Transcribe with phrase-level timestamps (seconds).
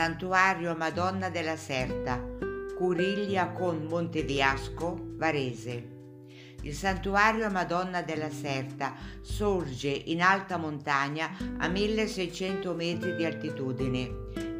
[0.00, 2.24] Santuario Madonna della Serta,
[2.74, 5.88] Curiglia con Monteviasco, Varese.
[6.62, 14.10] Il santuario Madonna della Serta sorge in alta montagna a 1600 metri di altitudine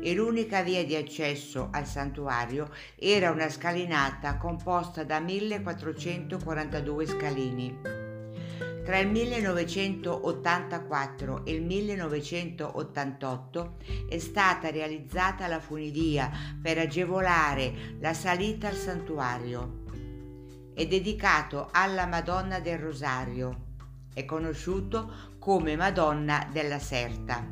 [0.03, 8.00] e l'unica via di accesso al santuario era una scalinata composta da 1442 scalini.
[8.91, 13.77] Tra il 1984 e il 1988
[14.09, 16.29] è stata realizzata la funivia
[16.61, 19.85] per agevolare la salita al santuario.
[20.75, 23.67] È dedicato alla Madonna del Rosario.
[24.13, 27.47] È conosciuto come Madonna della Serta.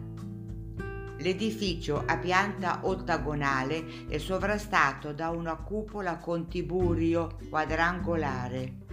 [1.19, 8.88] L'edificio a pianta ottagonale è sovrastato da una cupola con tiburio quadrangolare.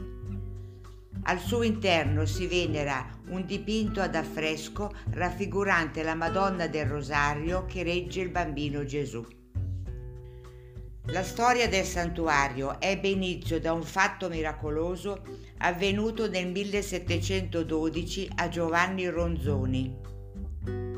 [1.27, 7.81] Al suo interno si venera un dipinto ad affresco raffigurante la Madonna del Rosario che
[7.81, 9.25] regge il bambino Gesù.
[11.07, 15.23] La storia del santuario ebbe inizio da un fatto miracoloso
[15.59, 19.95] avvenuto nel 1712 a Giovanni Ronzoni.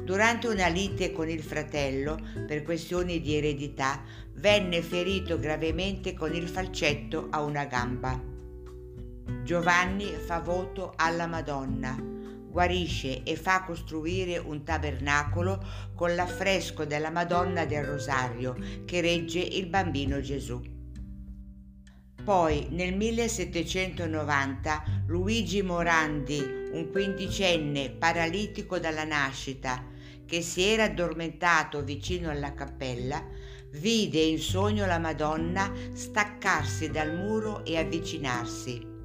[0.03, 6.49] Durante una lite con il fratello, per questioni di eredità, venne ferito gravemente con il
[6.49, 8.35] falcetto a una gamba.
[9.43, 11.95] Giovanni fa voto alla Madonna,
[12.49, 18.55] guarisce e fa costruire un tabernacolo con l'affresco della Madonna del Rosario
[18.85, 20.61] che regge il bambino Gesù.
[22.23, 26.39] Poi nel 1790 Luigi Morandi,
[26.71, 29.83] un quindicenne paralitico dalla nascita,
[30.25, 33.23] che si era addormentato vicino alla cappella,
[33.71, 38.95] vide in sogno la Madonna staccarsi dal muro e avvicinarsi.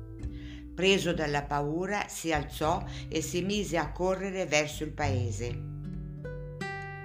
[0.74, 5.70] Preso dalla paura, si alzò e si mise a correre verso il paese.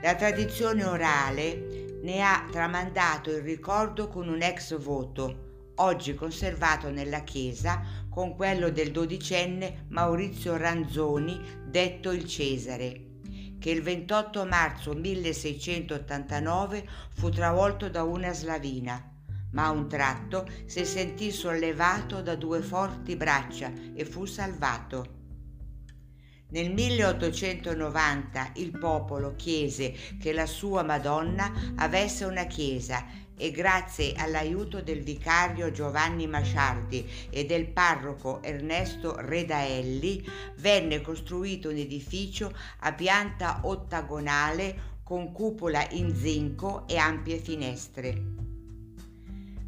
[0.01, 7.21] La tradizione orale ne ha tramandato il ricordo con un ex voto, oggi conservato nella
[7.21, 13.07] chiesa con quello del dodicenne Maurizio Ranzoni, detto il Cesare
[13.59, 19.16] che il 28 marzo 1689 fu travolto da una slavina,
[19.51, 25.15] ma a un tratto si sentì sollevato da due forti braccia e fu salvato.
[26.49, 34.81] Nel 1890 il popolo chiese che la sua Madonna avesse una chiesa e grazie all'aiuto
[34.81, 40.25] del vicario Giovanni Masciardi e del parroco Ernesto Redaelli
[40.55, 48.46] venne costruito un edificio a pianta ottagonale con cupola in zinco e ampie finestre.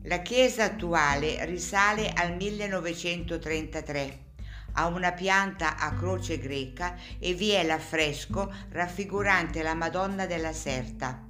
[0.03, 4.27] La chiesa attuale risale al 1933
[4.73, 11.25] ha una pianta a croce greca e vi è l'affresco raffigurante la Madonna della Serta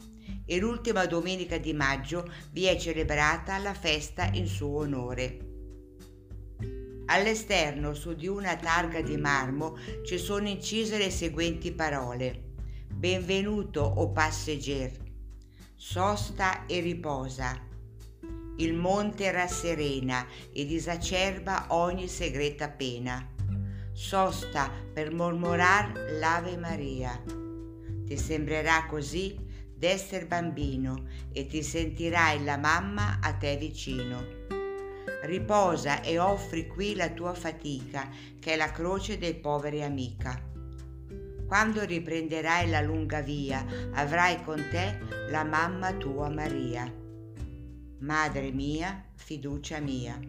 [0.45, 5.39] e l'ultima domenica di maggio vi è celebrata la festa in suo onore.
[7.07, 12.53] All'esterno, su di una targa di marmo, ci sono incise le seguenti parole.
[12.93, 15.07] Benvenuto, o passeggero.
[15.75, 17.68] Sosta e riposa.
[18.59, 23.25] Il monte rasserena e disacerba ogni segreta pena.
[23.93, 27.17] Sosta per mormorar l'Ave Maria.
[28.05, 29.33] Ti sembrerà così
[29.73, 34.25] d'esser bambino e ti sentirai la mamma a te vicino.
[35.23, 38.09] Riposa e offri qui la tua fatica,
[38.41, 40.37] che è la croce dei poveri amica.
[41.47, 44.99] Quando riprenderai la lunga via, avrai con te
[45.29, 46.98] la mamma tua Maria.
[47.99, 50.19] Madre mia, fiducia mia.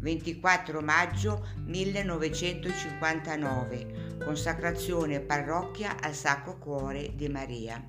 [0.00, 7.80] 24 maggio 1959, consacrazione parrocchia al Sacro Cuore di Maria.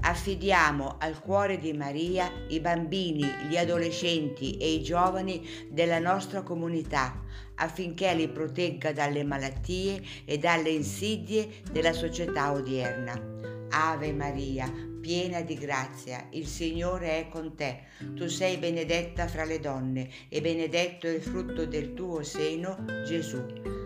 [0.00, 7.22] Affidiamo al cuore di Maria i bambini, gli adolescenti e i giovani della nostra comunità
[7.56, 13.34] affinché li protegga dalle malattie e dalle insidie della società odierna.
[13.70, 14.72] Ave Maria,
[15.06, 17.82] piena di grazia, il Signore è con te.
[18.16, 23.40] Tu sei benedetta fra le donne e benedetto è il frutto del tuo seno, Gesù.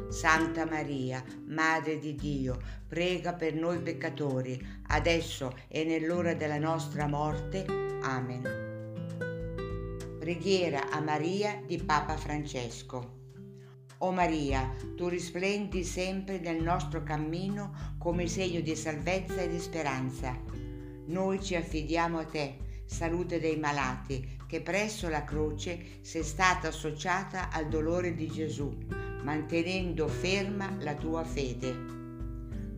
[0.08, 2.58] Santa Maria, Madre di Dio,
[2.88, 7.66] prega per noi peccatori, adesso e nell'ora della nostra morte.
[8.00, 9.18] Amen.
[10.18, 13.18] Preghiera a Maria di Papa Francesco.
[13.98, 20.59] O Maria, tu risplendi sempre nel nostro cammino come segno di salvezza e di speranza.
[21.06, 27.50] Noi ci affidiamo a te, salute dei malati, che presso la croce sei stata associata
[27.50, 31.98] al dolore di Gesù mantenendo ferma la tua fede.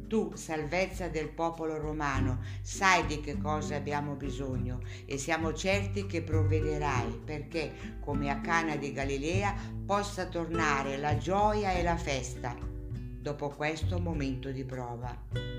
[0.07, 6.21] Tu, salvezza del popolo romano, sai di che cosa abbiamo bisogno e siamo certi che
[6.21, 9.55] provvederai perché, come a Cana di Galilea,
[9.87, 15.52] possa tornare la gioia e la festa dopo questo momento di prova.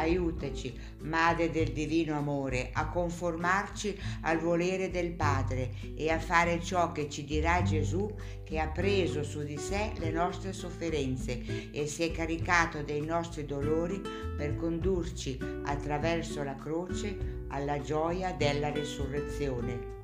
[0.00, 6.92] Aiutaci, Madre del Divino Amore, a conformarci al volere del Padre e a fare ciò
[6.92, 8.12] che ci dirà Gesù
[8.44, 13.44] che ha preso su di sé le nostre sofferenze e si è caricato dei nostri
[13.44, 14.00] dolori
[14.36, 19.99] per condurci attraverso la croce alla gioia della risurrezione.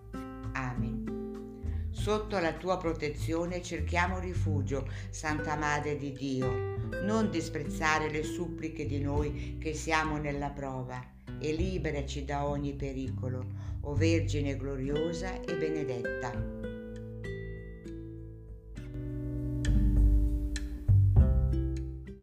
[2.07, 6.77] Sotto la tua protezione cerchiamo rifugio, Santa Madre di Dio.
[7.03, 11.05] Non disprezzare le suppliche di noi che siamo nella prova
[11.41, 13.45] e liberaci da ogni pericolo,
[13.81, 16.76] o Vergine gloriosa e benedetta.